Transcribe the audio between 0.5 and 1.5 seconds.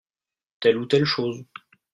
Telle ou telle chose.